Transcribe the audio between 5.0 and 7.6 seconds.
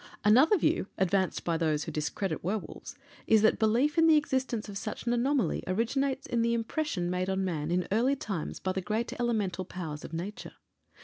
an anomaly originates in the impression made on